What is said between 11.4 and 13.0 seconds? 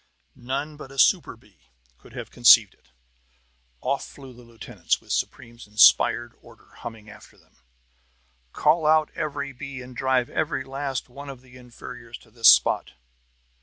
the inferiors to this spot!"